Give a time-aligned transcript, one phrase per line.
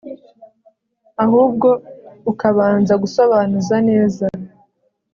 [1.23, 1.69] ahubwo
[2.31, 4.25] ukabanza gusobanuza neza